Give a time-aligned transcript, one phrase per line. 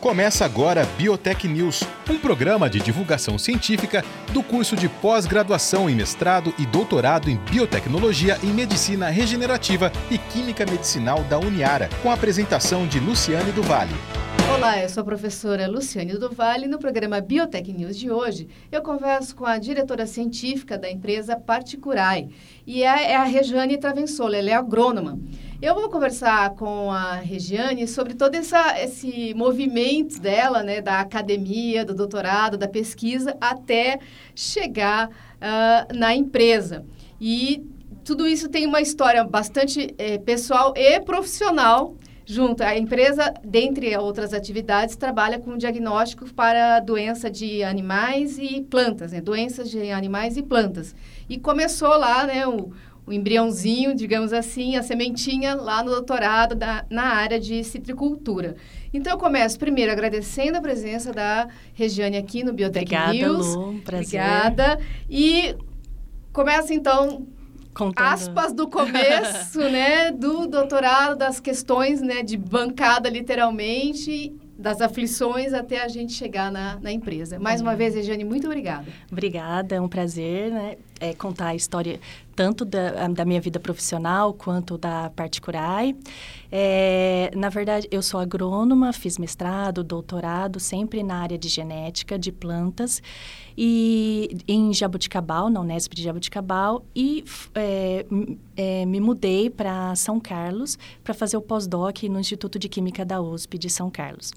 [0.00, 6.54] Começa agora Biotech News, um programa de divulgação científica do curso de pós-graduação em mestrado
[6.58, 12.86] e doutorado em biotecnologia e medicina regenerativa e química medicinal da Uniara, com a apresentação
[12.86, 13.94] de Luciane do Vale.
[14.54, 16.68] Olá, eu sou a professora Luciane do Vale.
[16.68, 22.28] No programa Biotech News de hoje, eu converso com a diretora científica da empresa Particurai,
[22.66, 25.18] e é, é a Rejane Travensola, ela é agrônoma.
[25.60, 31.82] Eu vou conversar com a Regiane sobre todo essa, esse movimento dela, né, da academia,
[31.82, 33.98] do doutorado, da pesquisa, até
[34.34, 36.84] chegar uh, na empresa.
[37.18, 37.64] E
[38.04, 42.62] tudo isso tem uma história bastante eh, pessoal e profissional junto.
[42.62, 49.20] A empresa, dentre outras atividades, trabalha com diagnóstico para doença de animais e plantas, né?
[49.20, 50.94] doenças de animais e plantas.
[51.28, 52.70] E começou lá, né, o,
[53.06, 58.56] o embriãozinho, digamos assim, a sementinha lá no doutorado da, na área de citricultura.
[58.92, 63.54] Então, eu começo primeiro agradecendo a presença da Regiane aqui no Biotech Obrigada, News.
[63.54, 64.20] Lu, prazer.
[64.20, 64.78] Obrigada.
[65.08, 65.54] E
[66.32, 67.26] começa, então,
[67.72, 68.06] Contando.
[68.06, 75.82] aspas do começo, né, do doutorado, das questões, né, de bancada, literalmente, das aflições até
[75.82, 77.38] a gente chegar na, na empresa.
[77.38, 78.86] Mais uma vez, Regiane, muito obrigada.
[79.12, 82.00] Obrigada, é um prazer né, é, contar a história
[82.36, 85.96] tanto da, da minha vida profissional quanto da Particurai.
[86.52, 92.30] É, na verdade, eu sou agrônoma, fiz mestrado, doutorado, sempre na área de genética de
[92.30, 93.02] plantas,
[93.56, 97.24] e em Jabuticabal, na Unesp de Jabuticabal, e
[97.54, 98.04] é,
[98.54, 103.20] é, me mudei para São Carlos para fazer o pós-doc no Instituto de Química da
[103.20, 104.32] USP de São Carlos.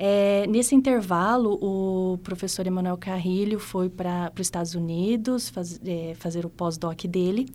[0.00, 6.44] É, nesse intervalo, o professor Emanuel Carrilho foi para os Estados Unidos faz, é, fazer
[6.44, 7.48] o pós-doc dele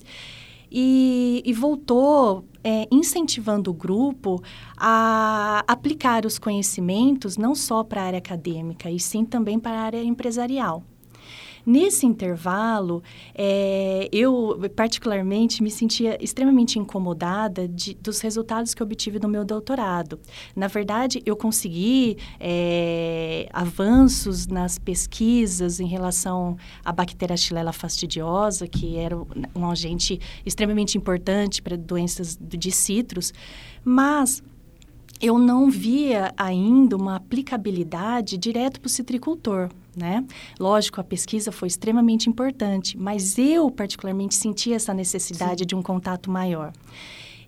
[0.71, 4.41] e, e voltou é, incentivando o grupo
[4.75, 9.81] a aplicar os conhecimentos não só para a área acadêmica, e sim também para a
[9.83, 10.83] área empresarial.
[11.65, 13.01] Nesse intervalo,
[13.33, 20.19] é, eu particularmente me sentia extremamente incomodada de, dos resultados que obtive no meu doutorado.
[20.55, 27.37] Na verdade, eu consegui é, avanços nas pesquisas em relação à bactéria
[27.71, 29.17] fastidiosa, que era
[29.55, 33.33] um agente extremamente importante para doenças de citros,
[33.83, 34.43] mas
[35.23, 40.25] eu não via ainda uma aplicabilidade direto para o citricultor né?
[40.59, 45.67] Lógico, a pesquisa foi extremamente importante, mas eu particularmente senti essa necessidade Sim.
[45.67, 46.73] de um contato maior.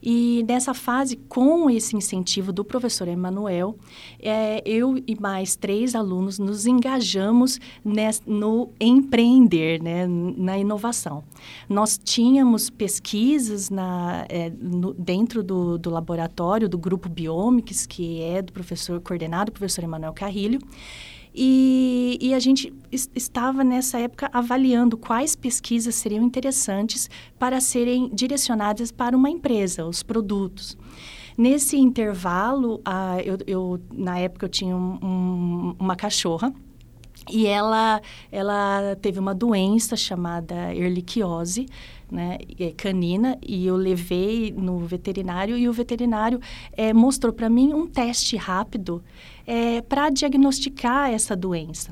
[0.01, 3.75] E nessa fase, com esse incentivo do professor Emanuel,
[4.19, 7.59] é, eu e mais três alunos nos engajamos
[8.25, 11.23] no empreender, né, na inovação.
[11.67, 18.41] Nós tínhamos pesquisas na, é, no, dentro do, do laboratório do grupo Biomics, que é
[18.41, 20.59] do professor coordenado, professor Emanuel Carrilho,
[21.35, 22.73] e, e, a gente
[23.13, 30.01] estava nessa época avaliando quais pesquisas seriam interessantes para serem direcionadas para uma empresa, os
[30.01, 30.77] produtos.
[31.37, 36.53] Nesse intervalo, ah, eu, eu, na época eu tinha um, um, uma cachorra
[37.29, 41.67] e ela, ela teve uma doença chamada erliquiose,
[42.11, 46.39] né, é canina, e eu levei no veterinário e o veterinário
[46.73, 49.03] é, mostrou para mim um teste rápido
[49.45, 51.91] é, para diagnosticar essa doença.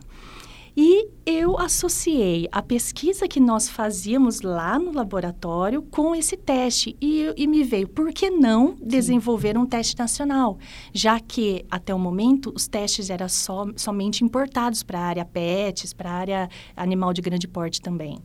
[0.76, 6.98] E eu associei a pesquisa que nós fazíamos lá no laboratório com esse teste.
[7.00, 10.58] E, e me veio, por que não desenvolver um teste nacional?
[10.92, 15.94] Já que, até o momento, os testes eram só, somente importados para a área PETs,
[15.94, 18.18] para a área animal de grande porte também.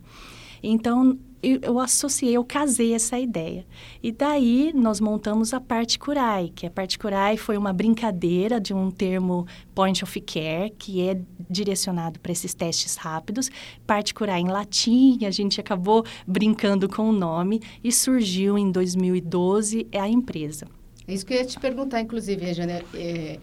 [0.62, 3.64] Então, eu, eu, associei, eu casei essa ideia.
[4.02, 8.74] E daí nós montamos a parte Curai, que a parte Curai foi uma brincadeira de
[8.74, 13.50] um termo point of care, que é direcionado para esses testes rápidos.
[13.86, 19.86] Parte Curai em latim, a gente acabou brincando com o nome e surgiu em 2012
[19.92, 20.66] a empresa.
[21.06, 23.38] É isso que eu ia te perguntar, inclusive, Regiane, é,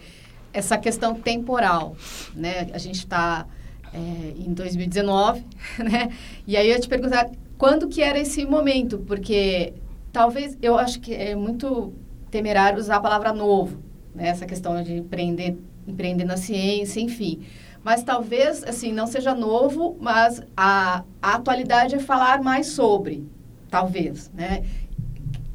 [0.53, 1.95] essa questão temporal,
[2.33, 2.69] né?
[2.73, 3.47] A gente está
[3.93, 3.97] é,
[4.37, 5.43] em 2019,
[5.79, 6.15] né?
[6.45, 9.73] E aí eu ia te perguntar quando que era esse momento, porque
[10.11, 11.93] talvez eu acho que é muito
[12.29, 13.79] temerário usar a palavra novo,
[14.13, 14.27] né?
[14.27, 15.57] Essa questão de empreender,
[15.87, 17.41] empreender na ciência, enfim.
[17.83, 23.27] Mas talvez, assim, não seja novo, mas a, a atualidade é falar mais sobre,
[23.69, 24.63] talvez, né?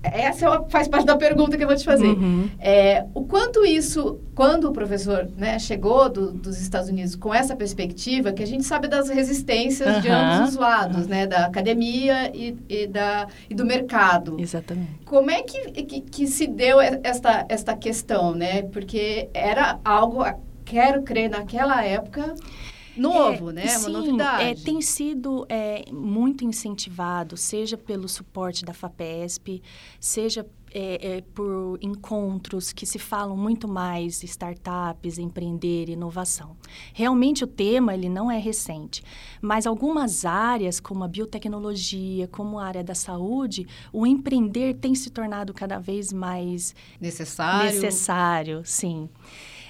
[0.02, 2.08] Essa é faz parte da pergunta que eu vou te fazer.
[2.08, 2.48] Uhum.
[2.58, 7.54] É, o quanto isso, quando o professor né, chegou do, dos Estados Unidos com essa
[7.54, 10.00] perspectiva, que a gente sabe das resistências uhum.
[10.00, 14.36] de ambos os lados, né, da academia e, e, da, e do mercado.
[14.40, 15.00] Exatamente.
[15.04, 18.62] Como é que, que, que se deu esta, esta questão, né?
[18.62, 20.24] Porque era algo
[20.64, 22.34] quero crer, naquela época
[23.00, 23.66] novo, é, né?
[23.66, 24.44] Sim, uma novidade.
[24.44, 29.62] É, tem sido é, muito incentivado, seja pelo suporte da FAPESP,
[29.98, 36.56] seja é, é, por encontros que se falam muito mais startups, empreender, inovação.
[36.94, 39.02] Realmente o tema ele não é recente,
[39.40, 45.10] mas algumas áreas como a biotecnologia, como a área da saúde, o empreender tem se
[45.10, 47.72] tornado cada vez mais necessário.
[47.72, 49.08] Necessário, sim.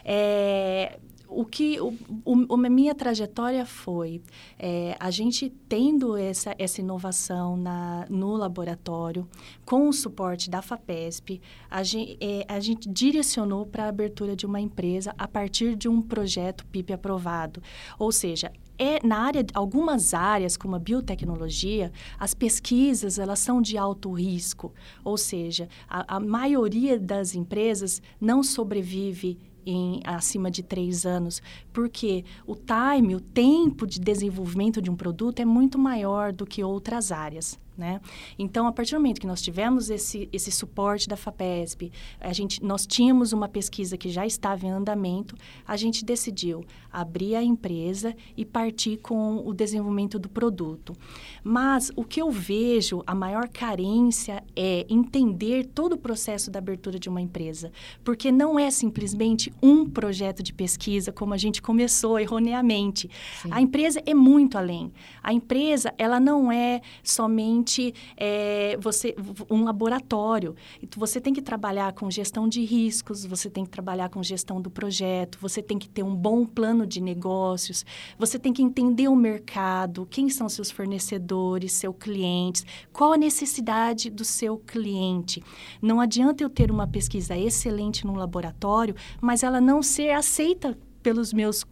[0.05, 0.99] É,
[1.31, 1.95] o que o,
[2.25, 4.21] o, a minha trajetória foi
[4.59, 9.29] é, a gente tendo essa, essa inovação na, no laboratório
[9.65, 11.41] com o suporte da Fapesp
[11.71, 15.89] a gente, é, a gente direcionou para a abertura de uma empresa a partir de
[15.89, 17.63] um projeto PIP aprovado.
[17.99, 23.77] Ou seja é na área algumas áreas como a biotecnologia as pesquisas elas são de
[23.77, 24.73] alto risco.
[25.05, 31.43] Ou seja a, a maioria das empresas não sobrevive em acima de três anos,
[31.73, 36.63] porque o time, o tempo de desenvolvimento de um produto é muito maior do que
[36.63, 37.59] outras áreas.
[37.81, 37.99] Né?
[38.39, 41.91] Então, a partir do momento que nós tivemos esse, esse suporte da FAPESP,
[42.21, 45.35] a gente, nós tínhamos uma pesquisa que já estava em andamento,
[45.67, 46.63] a gente decidiu
[46.93, 50.95] abrir a empresa e partir com o desenvolvimento do produto.
[51.43, 56.99] Mas o que eu vejo, a maior carência é entender todo o processo da abertura
[56.99, 57.73] de uma empresa,
[58.05, 63.09] porque não é simplesmente um projeto de pesquisa como a gente começou erroneamente.
[63.41, 63.49] Sim.
[63.51, 64.93] A empresa é muito além.
[65.23, 67.70] A empresa, ela não é somente
[68.17, 69.15] é, você,
[69.51, 70.55] um laboratório.
[70.97, 74.71] Você tem que trabalhar com gestão de riscos, você tem que trabalhar com gestão do
[74.71, 77.85] projeto, você tem que ter um bom plano de negócios,
[78.19, 84.11] você tem que entender o mercado, quem são seus fornecedores, seus clientes, qual a necessidade
[84.11, 85.43] do seu cliente.
[85.81, 91.33] Não adianta eu ter uma pesquisa excelente no laboratório, mas ela não ser aceita pelos
[91.33, 91.65] meus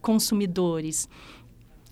[0.00, 1.08] consumidores.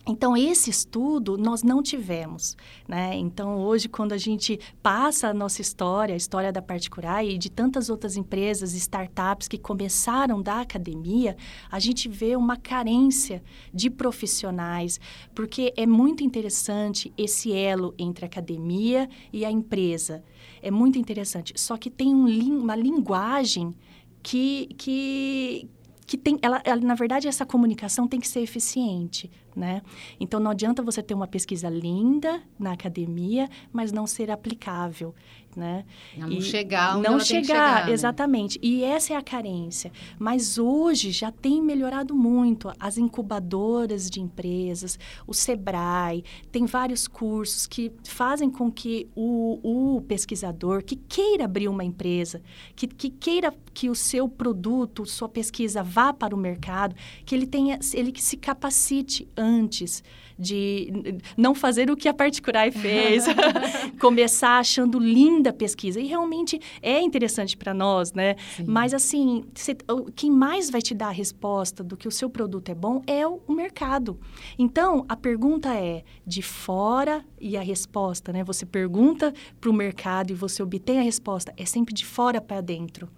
[0.05, 2.57] Então, esse estudo nós não tivemos.
[2.89, 3.17] Né?
[3.17, 7.49] Então, hoje, quando a gente passa a nossa história, a história da Particular e de
[7.49, 11.37] tantas outras empresas, startups que começaram da academia,
[11.71, 14.99] a gente vê uma carência de profissionais,
[15.35, 20.25] porque é muito interessante esse elo entre a academia e a empresa.
[20.61, 21.53] É muito interessante.
[21.57, 22.27] Só que tem um,
[22.61, 23.73] uma linguagem
[24.21, 25.69] que, que,
[26.07, 29.83] que tem, ela, ela, na verdade, essa comunicação tem que ser eficiente, né?
[30.19, 35.15] Então, não adianta você ter uma pesquisa linda na academia, mas não ser aplicável
[35.57, 35.85] né?
[36.17, 37.93] Não e chegar não chegar, chegar né?
[37.93, 38.59] exatamente.
[38.63, 39.93] E essa é a carência.
[40.19, 47.67] Mas hoje já tem melhorado muito as incubadoras de empresas, o Sebrae, tem vários cursos
[47.67, 52.43] que fazem com que o, o pesquisador que queira abrir uma empresa,
[52.75, 56.95] que, que queira que o seu produto, sua pesquisa vá para o mercado,
[57.25, 60.03] que ele tenha, ele que se capacite antes
[60.39, 63.25] de não fazer o que a Particular fez,
[64.01, 66.01] começar achando linda a pesquisa.
[66.01, 68.37] E realmente é interessante para nós, né?
[68.57, 68.65] Sim.
[68.67, 69.77] Mas, assim, cê,
[70.15, 73.27] quem mais vai te dar a resposta do que o seu produto é bom é
[73.27, 74.19] o, o mercado.
[74.59, 78.43] Então, a pergunta é de fora e a resposta, né?
[78.45, 81.53] Você pergunta para o mercado e você obtém a resposta.
[81.57, 83.09] É sempre de fora para dentro.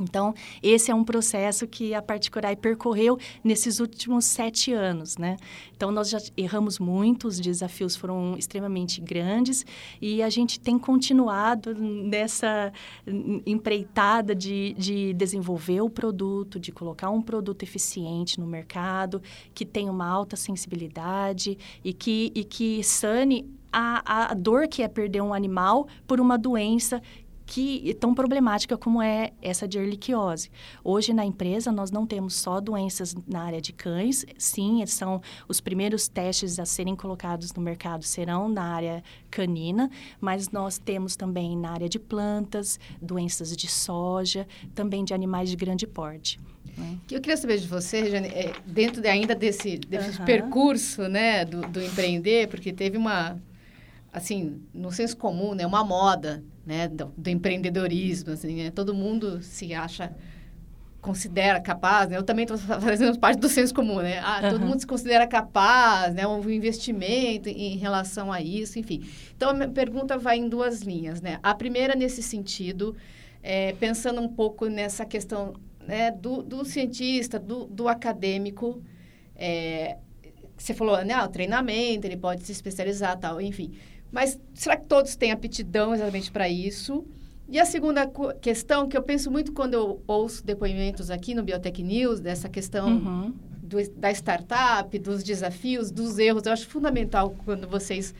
[0.00, 5.36] Então, esse é um processo que a Particurai percorreu nesses últimos sete anos, né?
[5.76, 9.64] Então, nós já erramos muito, os desafios foram extremamente grandes
[10.00, 12.72] e a gente tem continuado nessa
[13.46, 19.20] empreitada de, de desenvolver o produto, de colocar um produto eficiente no mercado,
[19.54, 24.88] que tenha uma alta sensibilidade e que, e que sane a, a dor que é
[24.88, 27.02] perder um animal por uma doença
[27.48, 30.50] que tão problemática como é essa de erliquiose.
[30.84, 35.58] Hoje na empresa nós não temos só doenças na área de cães, sim, são os
[35.58, 39.90] primeiros testes a serem colocados no mercado serão na área canina,
[40.20, 45.56] mas nós temos também na área de plantas, doenças de soja, também de animais de
[45.56, 46.38] grande porte.
[46.76, 46.98] Né?
[47.10, 50.26] Eu queria saber de você, Regiane, é, dentro de, ainda desse, desse uhum.
[50.26, 53.40] percurso né, do, do empreender, porque teve uma,
[54.12, 58.70] assim, no senso comum, né, uma moda né, do, do empreendedorismo, assim, né?
[58.70, 60.12] todo mundo se acha
[61.00, 62.16] considera capaz, né?
[62.16, 64.18] Eu também estou fazendo parte do senso comum, né?
[64.18, 64.50] Ah, uhum.
[64.50, 66.26] Todo mundo se considera capaz, né?
[66.26, 69.02] Um investimento em relação a isso, enfim.
[69.36, 71.38] Então, a minha pergunta vai em duas linhas, né?
[71.42, 72.96] A primeira, nesse sentido,
[73.42, 75.54] é, pensando um pouco nessa questão
[75.86, 78.82] né, do, do cientista, do, do acadêmico,
[79.36, 79.96] é,
[80.56, 81.14] você falou, né?
[81.14, 83.72] Ah, o treinamento, ele pode se especializar, tal, enfim.
[84.10, 87.04] Mas será que todos têm aptidão exatamente para isso?
[87.48, 88.10] E a segunda
[88.40, 92.88] questão, que eu penso muito quando eu ouço depoimentos aqui no Biotech News, dessa questão
[92.88, 93.34] uhum.
[93.62, 98.14] do, da startup, dos desafios, dos erros, eu acho fundamental quando vocês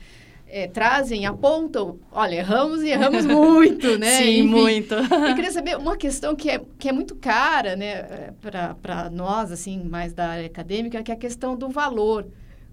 [0.47, 4.17] é, trazem, apontam, olha, erramos e erramos muito, né?
[4.17, 4.95] Sim, Enfim, muito.
[4.95, 8.33] eu queria saber uma questão que é, que é muito cara, né,
[8.81, 12.25] para nós, assim, mais da área acadêmica, que é a questão do valor.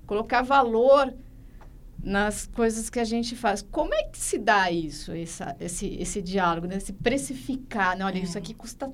[0.06, 1.12] Colocar valor
[2.02, 3.62] nas coisas que a gente faz.
[3.62, 6.78] Como é que se dá isso, essa, esse, esse diálogo, né?
[6.78, 8.04] Se precificar, né?
[8.04, 8.22] Olha, é.
[8.22, 8.90] isso aqui custa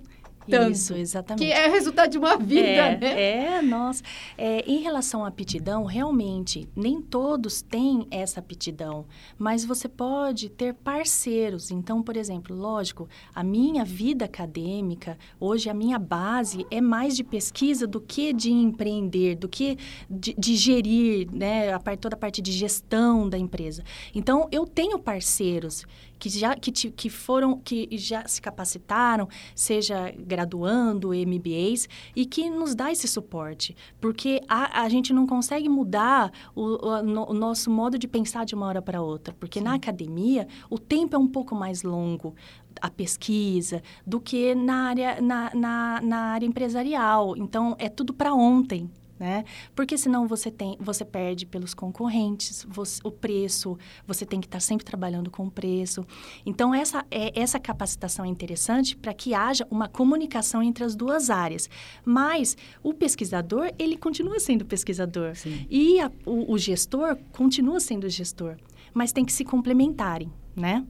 [0.49, 0.73] tanto.
[0.73, 1.45] Isso, exatamente.
[1.45, 3.23] Que é resultado de uma vida, é, né?
[3.23, 4.03] É, nossa.
[4.37, 9.07] É, em relação à aptidão, realmente, nem todos têm essa aptidão,
[9.39, 11.71] mas você pode ter parceiros.
[11.71, 17.25] Então, por exemplo, lógico, a minha vida acadêmica, hoje a minha base é mais de
[17.25, 22.19] pesquisa do que de empreender, do que de, de gerir, né, a parte, toda a
[22.19, 23.83] parte de gestão da empresa.
[24.15, 25.85] Então, eu tenho parceiros
[26.23, 32.77] que já que, que foram que já se capacitaram, seja graduando, MBAs, e que nos
[32.77, 37.99] dá esse suporte, porque a, a gente não consegue mudar o, o, o nosso modo
[37.99, 39.65] de pensar de uma hora para outra, porque Sim.
[39.65, 42.37] na academia o tempo é um pouco mais longo
[42.81, 47.37] a pesquisa do que na área, na, na, na área empresarial.
[47.37, 48.89] Então, é tudo para ontem,
[49.23, 49.45] né?
[49.73, 54.59] Porque senão você tem, você perde pelos concorrentes, você, o preço, você tem que estar
[54.59, 56.05] sempre trabalhando com o preço.
[56.45, 61.31] Então essa é, essa capacitação é interessante para que haja uma comunicação entre as duas
[61.31, 61.71] áreas.
[62.05, 65.69] Mas o pesquisador ele continua sendo pesquisador Sim.
[65.71, 68.57] e a, o, o gestor continua sendo gestor,
[68.93, 70.85] mas tem que se complementarem né?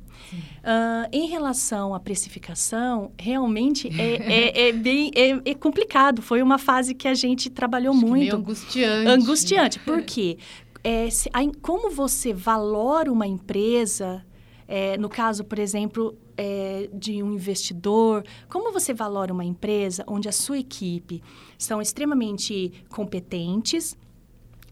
[0.62, 6.22] Uh, em relação à precificação, realmente é, é, é bem é, é, complicado.
[6.22, 8.36] Foi uma fase que a gente trabalhou Acho muito.
[8.36, 9.08] angustiante.
[9.08, 9.78] Angustiante.
[9.80, 10.38] Por quê?
[10.82, 14.24] É, se, a, como você valora uma empresa,
[14.66, 20.28] é, no caso, por exemplo, é, de um investidor, como você valora uma empresa onde
[20.28, 21.22] a sua equipe
[21.58, 23.96] são extremamente competentes,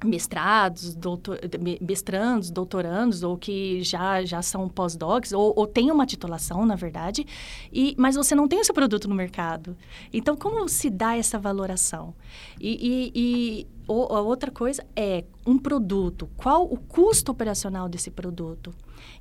[0.04, 1.38] mestrados, doutor,
[1.80, 7.26] mestrandos, doutorandos, ou que já, já são pós-docs, ou, ou têm uma titulação, na verdade,
[7.72, 9.76] e, mas você não tem o seu produto no mercado.
[10.12, 12.14] Então, como se dá essa valoração?
[12.60, 18.72] E, e, e a outra coisa é um produto, qual o custo operacional desse produto?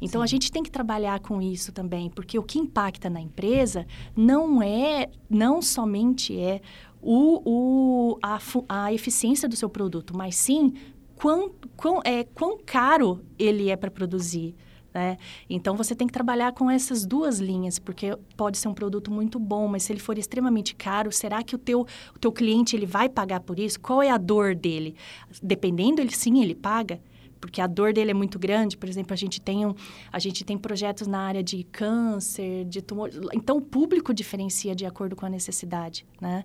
[0.01, 0.23] Então, Sim.
[0.23, 4.61] a gente tem que trabalhar com isso também, porque o que impacta na empresa não
[4.61, 6.61] é, não somente é
[7.01, 10.73] o, o, a, a eficiência do seu produto, mas sim
[11.15, 14.55] quão, quão, é, quão caro ele é para produzir.
[14.93, 15.17] Né?
[15.49, 19.39] Então você tem que trabalhar com essas duas linhas, porque pode ser um produto muito
[19.39, 22.85] bom, mas se ele for extremamente caro, será que o teu, o teu cliente ele
[22.85, 23.79] vai pagar por isso?
[23.79, 24.95] Qual é a dor dele?
[25.41, 26.99] Dependendo, ele sim, ele paga
[27.39, 28.77] porque a dor dele é muito grande.
[28.77, 29.73] Por exemplo, a gente tem, um,
[30.11, 33.09] a gente tem projetos na área de câncer, de tumor.
[33.33, 36.43] Então, o público diferencia de acordo com a necessidade, né?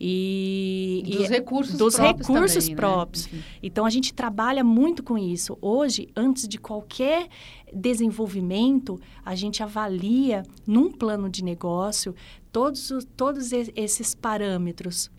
[0.00, 2.76] E, dos e, recursos dos próprios recursos também, né?
[2.76, 3.26] próprios.
[3.28, 3.42] Né?
[3.62, 5.56] Então a gente trabalha muito com isso.
[5.60, 7.28] Hoje, antes de qualquer
[7.72, 12.14] desenvolvimento, a gente avalia num plano de negócio
[12.52, 15.10] todos, todos esses parâmetros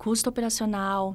[0.00, 1.14] custo operacional,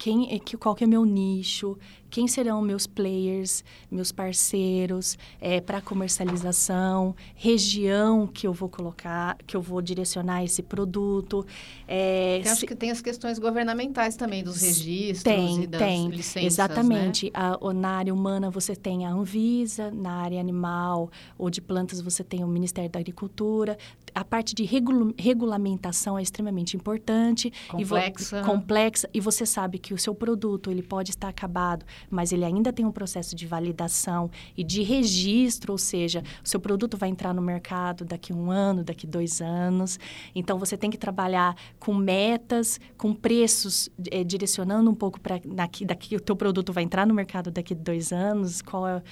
[0.00, 1.76] quem, é qual que é meu nicho,
[2.08, 9.54] quem serão meus players, meus parceiros é, para comercialização, região que eu vou colocar, que
[9.54, 11.46] eu vou direcionar esse produto.
[11.86, 16.42] É, acho que tem as questões governamentais também, dos registros tem, e das tem, licenças,
[16.42, 16.46] né?
[16.46, 17.26] Exatamente.
[17.26, 17.30] Né?
[17.34, 22.24] A, na área humana você tem a Anvisa, na área animal ou de plantas você
[22.24, 23.76] tem o Ministério da Agricultura.
[24.14, 27.52] A parte de regula regulamentação é extremamente importante.
[27.68, 28.40] Complexa.
[28.40, 29.10] E complexa.
[29.12, 32.84] E você sabe que o seu produto ele pode estar acabado mas ele ainda tem
[32.84, 37.42] um processo de validação e de registro, ou seja, o seu produto vai entrar no
[37.42, 39.98] mercado daqui um ano, daqui dois anos.
[40.34, 45.84] Então, você tem que trabalhar com metas, com preços, é, direcionando um pouco para daqui,
[45.84, 48.62] daqui o teu produto vai entrar no mercado daqui dois anos.
[48.62, 49.02] Qual é...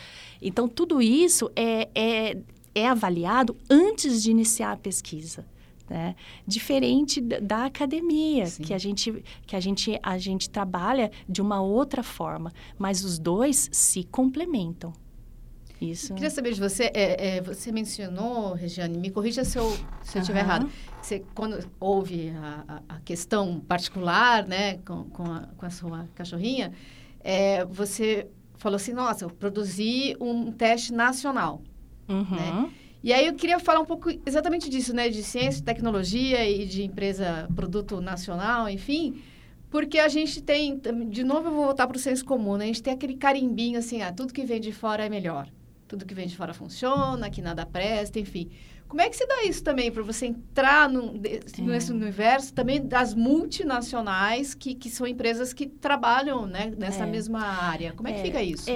[0.40, 2.38] Então, tudo isso é, é,
[2.78, 5.44] é avaliado antes de iniciar a pesquisa.
[5.88, 6.14] Né?
[6.46, 8.62] Diferente da academia, Sim.
[8.62, 13.18] que a gente que a gente a gente trabalha de uma outra forma, mas os
[13.18, 14.92] dois se complementam.
[15.80, 16.12] Isso.
[16.12, 19.70] Eu queria saber de você, é, é, você mencionou, Regiane, me corrija se eu,
[20.02, 20.68] se eu estiver errado.
[21.00, 26.72] Você, quando houve a, a, questão particular, né, com, com, a, com a sua cachorrinha,
[27.20, 31.62] é, você falou assim, nossa, eu produzi um teste nacional,
[32.08, 32.24] uhum.
[32.30, 32.70] né?
[33.02, 35.08] E aí eu queria falar um pouco exatamente disso, né?
[35.08, 39.22] De ciência, tecnologia e de empresa, produto nacional, enfim.
[39.70, 42.64] Porque a gente tem, de novo eu vou voltar para o senso comum, né?
[42.64, 45.48] A gente tem aquele carimbinho assim, ah, tudo que vem de fora é melhor.
[45.86, 48.50] tudo que vem de fora funciona, que nada presta, enfim.
[48.88, 51.40] Como é que se dá isso também para você entrar no, é.
[51.60, 57.06] nesse universo também das multinacionais que, que são empresas que trabalham né, nessa é.
[57.06, 57.92] mesma área?
[57.92, 58.70] Como é, que é, fica isso?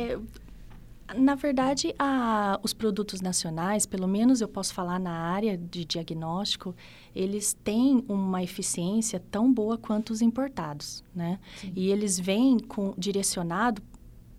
[1.17, 6.75] Na verdade, a, os produtos nacionais, pelo menos eu posso falar na área de diagnóstico,
[7.15, 11.39] eles têm uma eficiência tão boa quanto os importados, né?
[11.57, 11.73] Sim.
[11.77, 13.83] E eles vêm com, direcionado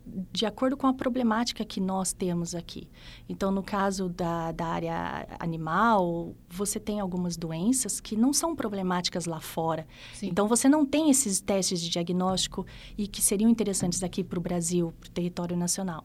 [0.06, 2.90] de acordo com a problemática que nós temos aqui.
[3.28, 9.26] Então, no caso da, da área animal, você tem algumas doenças que não são problemáticas
[9.26, 9.88] lá fora.
[10.14, 10.28] Sim.
[10.28, 12.66] Então, você não tem esses testes de diagnóstico
[12.98, 16.04] e que seriam interessantes aqui para o Brasil, para o território nacional.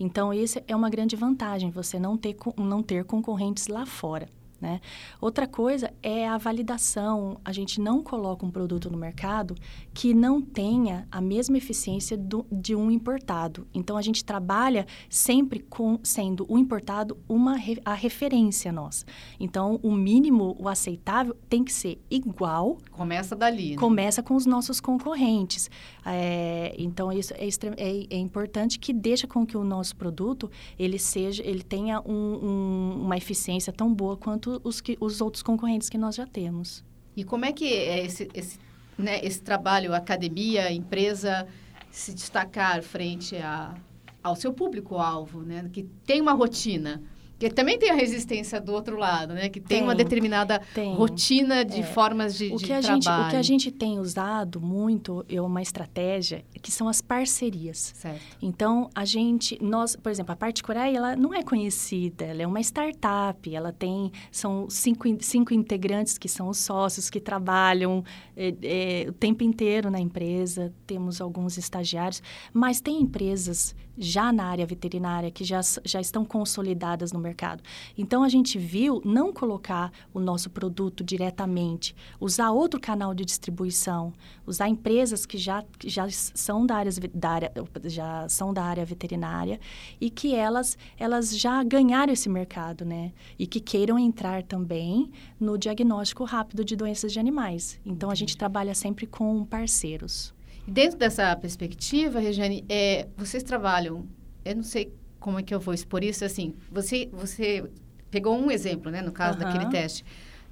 [0.00, 4.28] Então, essa é uma grande vantagem, você não ter, não ter concorrentes lá fora.
[4.60, 4.80] Né?
[5.20, 7.38] Outra coisa é a validação.
[7.44, 9.54] A gente não coloca um produto no mercado
[9.92, 13.66] que não tenha a mesma eficiência do, de um importado.
[13.74, 19.04] Então, a gente trabalha sempre com sendo o importado uma a referência nossa.
[19.38, 22.78] Então, o mínimo, o aceitável, tem que ser igual.
[22.90, 23.72] Começa dali.
[23.72, 23.76] Né?
[23.76, 25.70] Começa com os nossos concorrentes.
[26.04, 27.46] É, então, isso é,
[27.76, 32.12] é, é, importante que deixa com que o nosso produto ele seja, ele tenha um,
[32.12, 36.84] um, uma eficiência tão boa quanto os, que, os outros concorrentes que nós já temos.
[37.16, 38.58] E como é que é esse, esse,
[38.98, 41.46] né, esse trabalho, academia, empresa,
[41.90, 43.74] se destacar frente a,
[44.22, 47.02] ao seu público-alvo, né, que tem uma rotina?
[47.44, 49.50] Porque também tem a resistência do outro lado, né?
[49.50, 50.94] Que tem, tem uma determinada tem.
[50.94, 51.82] rotina de é.
[51.82, 53.02] formas de, o que de a trabalho.
[53.02, 57.92] Gente, o que a gente tem usado muito é uma estratégia que são as parcerias.
[57.96, 58.22] Certo.
[58.40, 62.62] Então, a gente, nós, por exemplo, a Particurai, ela não é conhecida, ela é uma
[62.62, 68.02] startup, ela tem, são cinco, cinco integrantes que são os sócios que trabalham
[68.34, 72.22] é, é, o tempo inteiro na empresa, temos alguns estagiários,
[72.54, 77.62] mas tem empresas já na área veterinária que já, já estão consolidadas no mercado.
[77.96, 84.12] Então, a gente viu não colocar o nosso produto diretamente, usar outro canal de distribuição,
[84.46, 87.52] usar empresas que já, que já, são, da área, da área,
[87.84, 89.60] já são da área veterinária
[90.00, 93.12] e que elas, elas já ganharam esse mercado, né?
[93.38, 97.80] E que queiram entrar também no diagnóstico rápido de doenças de animais.
[97.84, 100.33] Então, a gente trabalha sempre com parceiros.
[100.66, 104.06] Dentro dessa perspectiva, Regiane, é, vocês trabalham,
[104.44, 107.64] eu não sei como é que eu vou expor isso, assim, você, você
[108.10, 109.44] pegou um exemplo, né, no caso uhum.
[109.44, 110.04] daquele teste.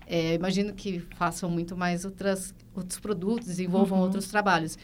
[0.07, 4.05] É, imagino que façam muito mais outras, outros produtos, desenvolvam uhum.
[4.05, 4.77] outros trabalhos.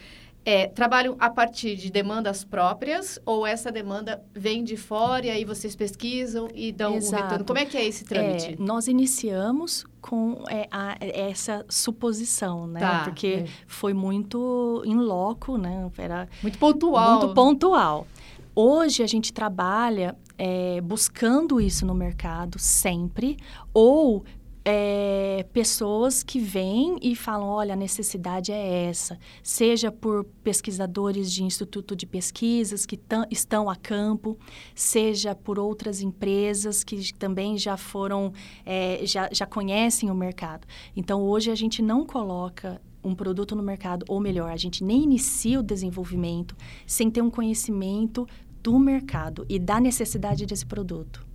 [0.44, 5.44] É, trabalham a partir de demandas próprias ou essa demanda vem de fora e aí
[5.44, 7.16] vocês pesquisam e dão Exato.
[7.16, 7.44] o retorno?
[7.44, 8.54] Como é que é esse trâmite?
[8.54, 12.80] É, nós iniciamos com é, a, essa suposição, né?
[12.80, 13.46] Tá, Porque é.
[13.66, 15.90] foi muito em loco, né?
[15.98, 17.18] Era muito pontual.
[17.20, 18.06] Muito pontual.
[18.54, 23.36] Hoje a gente trabalha é, buscando isso no mercado sempre,
[23.74, 24.24] ou
[24.70, 31.42] é, pessoas que vêm e falam: olha, a necessidade é essa, seja por pesquisadores de
[31.42, 33.00] instituto de pesquisas que
[33.30, 34.38] estão a campo,
[34.74, 38.30] seja por outras empresas que também já foram,
[38.66, 40.66] é, já, já conhecem o mercado.
[40.94, 45.04] Então, hoje a gente não coloca um produto no mercado, ou melhor, a gente nem
[45.04, 46.54] inicia o desenvolvimento
[46.86, 48.26] sem ter um conhecimento
[48.62, 51.27] do mercado e da necessidade desse produto.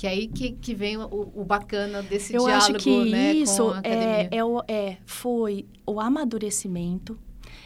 [0.00, 3.34] Que é aí que, que vem o, o bacana desse Eu diálogo, acho que né,
[3.34, 7.18] isso é, é, é, foi o amadurecimento.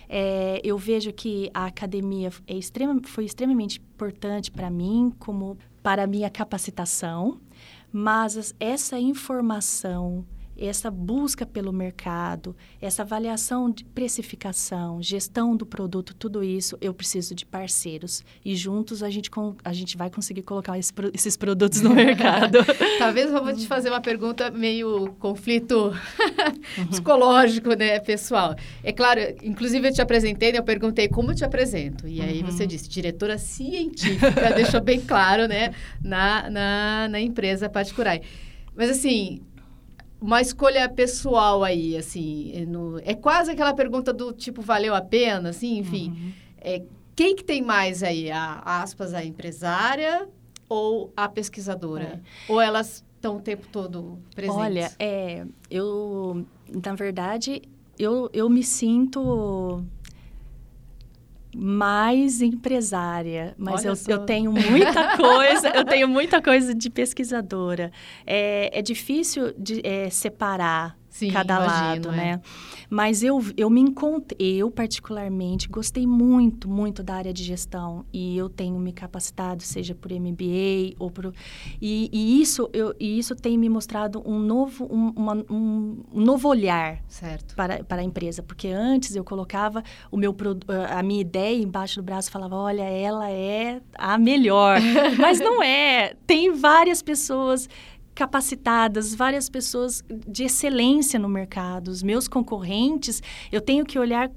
[0.09, 6.03] É, eu vejo que a academia é extrema, foi extremamente importante para mim, como para
[6.03, 7.38] a minha capacitação,
[7.92, 10.27] mas essa informação
[10.59, 17.35] essa busca pelo mercado, essa avaliação de precificação, gestão do produto, tudo isso, eu preciso
[17.35, 18.25] de parceiros.
[18.45, 19.31] E juntos a gente,
[19.64, 22.59] a gente vai conseguir colocar esse, esses produtos no mercado.
[22.99, 25.93] Talvez eu vou te fazer uma pergunta meio conflito
[26.90, 28.55] psicológico, né, pessoal.
[28.83, 32.07] É claro, inclusive eu te apresentei, né, eu perguntei como eu te apresento.
[32.07, 32.51] E aí uhum.
[32.51, 38.21] você disse, diretora científica, deixou bem claro, né, na, na, na empresa particular.
[38.77, 39.40] Mas assim,
[40.25, 45.03] uma escolha pessoal aí, assim, é no, é quase aquela pergunta do tipo, valeu a
[45.03, 46.09] pena, assim, enfim.
[46.09, 46.33] Uhum.
[46.57, 46.83] É,
[47.15, 50.27] quem que tem mais aí, a, aspas, a empresária
[50.67, 52.23] ou a pesquisadora?
[52.49, 52.53] É.
[52.53, 54.59] Ou elas estão o tempo todo presentes?
[54.59, 57.61] Olha, é, eu, na verdade,
[57.99, 59.85] eu, eu me sinto
[61.57, 67.93] mais empresária, mas eu, eu, tenho muita coisa, eu tenho muita coisa de pesquisadora.
[68.27, 72.16] É, é difícil de é, separar Sim, cada imagino, lado, é.
[72.16, 72.40] né?
[72.90, 78.37] Mas eu, eu me encontrei, eu particularmente gostei muito, muito da área de gestão e
[78.37, 81.33] eu tenho me capacitado, seja por MBA ou por...
[81.81, 86.20] E, e isso, eu, e isso tem me mostrado um novo, um, uma, um, um
[86.20, 87.55] novo olhar certo.
[87.55, 88.42] Para, para a empresa.
[88.42, 90.35] Porque antes eu colocava o meu,
[90.90, 94.81] a minha ideia embaixo do braço e falava, olha, ela é a melhor.
[95.16, 96.16] Mas não é.
[96.27, 97.68] Tem várias pessoas
[98.14, 101.88] capacitadas, várias pessoas de excelência no mercado.
[101.88, 104.31] Os meus concorrentes, eu tenho que olhar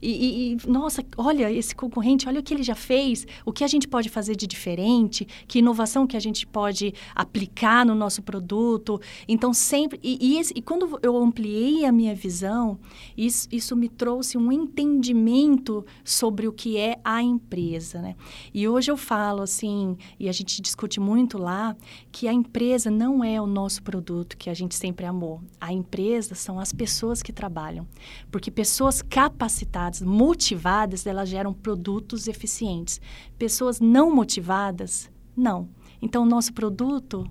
[0.00, 3.68] e, e, nossa, olha esse concorrente, olha o que ele já fez, o que a
[3.68, 9.00] gente pode fazer de diferente, que inovação que a gente pode aplicar no nosso produto.
[9.26, 9.98] Então, sempre.
[10.02, 12.78] E, e, e quando eu ampliei a minha visão,
[13.16, 18.00] isso, isso me trouxe um entendimento sobre o que é a empresa.
[18.00, 18.14] Né?
[18.54, 21.76] E hoje eu falo assim, e a gente discute muito lá,
[22.12, 25.40] que a empresa não é o nosso produto que a gente sempre amou.
[25.58, 27.88] A empresa são as pessoas que trabalham.
[28.30, 33.00] Porque pessoas capacitadas, motivadas, elas geram produtos eficientes.
[33.38, 35.66] Pessoas não motivadas, não.
[36.02, 37.26] Então, o nosso produto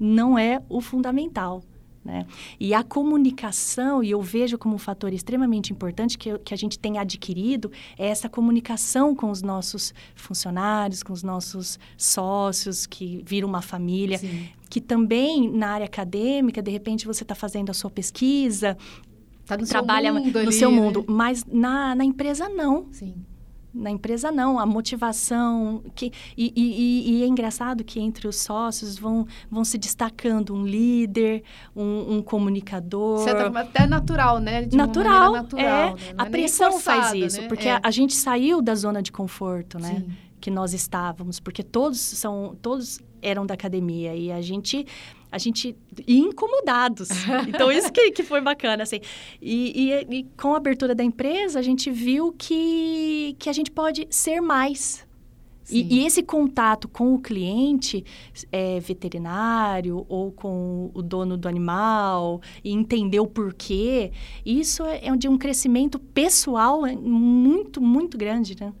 [0.00, 1.62] não é o fundamental.
[2.06, 2.24] Né?
[2.60, 6.78] E a comunicação, e eu vejo como um fator extremamente importante que, que a gente
[6.78, 13.48] tem adquirido, é essa comunicação com os nossos funcionários, com os nossos sócios, que viram
[13.48, 14.18] uma família.
[14.18, 14.48] Sim.
[14.70, 18.78] Que também, na área acadêmica, de repente você está fazendo a sua pesquisa,
[19.44, 21.06] tá no trabalha seu no ali, seu mundo, né?
[21.08, 22.86] mas na, na empresa não.
[22.92, 23.14] Sim.
[23.76, 24.58] Na empresa, não.
[24.58, 25.82] A motivação...
[25.94, 30.64] Que, e, e, e, é engraçado que entre os sócios vão, vão se destacando um
[30.64, 31.42] líder,
[31.74, 33.18] um, um comunicador...
[33.18, 34.62] Certo, até natural, né?
[34.62, 35.94] De natural, natural, é.
[35.94, 36.14] Né?
[36.16, 37.48] A pressão forçado, faz isso, né?
[37.48, 37.72] porque é.
[37.72, 40.02] a, a, gente saiu da zona de conforto, né?
[40.06, 40.16] Sim.
[40.40, 42.56] Que nós estávamos, porque todos são...
[42.60, 44.86] Todos eram da academia e a gente
[45.30, 47.08] a gente incomodados.
[47.48, 49.00] Então, isso que, que foi bacana, assim.
[49.40, 53.70] E, e, e, com a abertura da empresa, a gente viu que, que a gente
[53.70, 55.06] pode ser mais.
[55.70, 58.04] E, e, esse contato com o cliente
[58.52, 64.12] é, veterinário ou com o dono do animal e entender o porquê,
[64.44, 68.72] isso é, é de um crescimento pessoal muito, muito grande, né?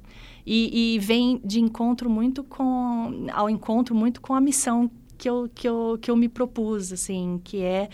[0.46, 3.26] E, e vem de encontro muito com...
[3.32, 7.40] ao encontro muito com a missão que eu, que eu, que eu me propus, assim,
[7.42, 7.88] que é,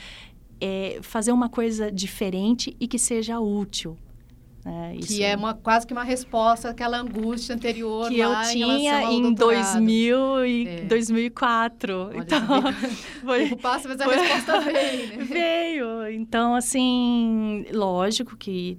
[0.60, 3.96] é fazer uma coisa diferente e que seja útil.
[4.64, 9.26] É, que é uma, quase que uma resposta àquela angústia anterior que eu tinha em,
[9.26, 10.80] em 2000 e é.
[10.82, 11.92] 2004.
[11.92, 12.40] Olha, então,
[13.24, 15.24] foi, passo, mas a foi, resposta veio, né?
[15.24, 16.10] Veio.
[16.12, 18.78] Então, assim, lógico que...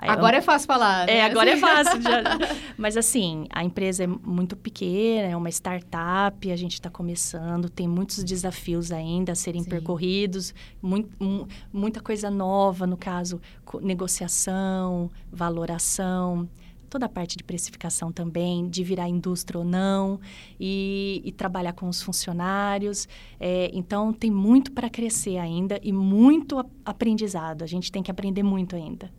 [0.00, 1.06] Uh, Agora eu, é fácil falar.
[1.06, 1.18] Né?
[1.18, 2.00] É, agora é fácil.
[2.00, 2.22] Já.
[2.78, 7.88] Mas assim, a empresa é muito pequena, é uma startup, a gente está começando, tem
[7.88, 9.70] muitos desafios ainda a serem Sim.
[9.70, 13.40] percorridos, muito, muita coisa nova, no caso,
[13.82, 16.48] negociação, valoração
[16.88, 20.18] toda a parte de precificação também, de virar indústria ou não,
[20.58, 23.06] e, e trabalhar com os funcionários.
[23.38, 27.62] É, então, tem muito para crescer ainda e muito aprendizado.
[27.62, 29.10] A gente tem que aprender muito ainda.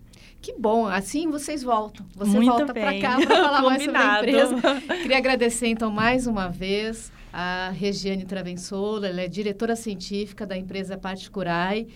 [0.42, 2.06] Que bom, assim vocês voltam.
[2.16, 4.56] Você Muito volta para cá para falar mais sobre a empresa.
[5.02, 10.98] Queria agradecer então mais uma vez a Regiane Travensola, ela é diretora científica da empresa
[10.98, 11.88] Particurai,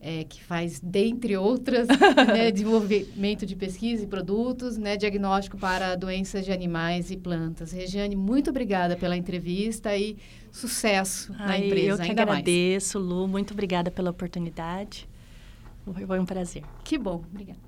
[0.00, 1.88] é, que faz, dentre outras,
[2.28, 7.72] né, desenvolvimento de pesquisa e produtos, né, diagnóstico para doenças de animais e plantas.
[7.72, 10.16] Regiane, muito obrigada pela entrevista e
[10.52, 11.88] sucesso Ai, na empresa.
[11.88, 13.10] Eu que ainda agradeço, mais.
[13.10, 15.08] Lu, muito obrigada pela oportunidade.
[16.06, 16.62] Foi um prazer.
[16.84, 17.67] Que bom, obrigada.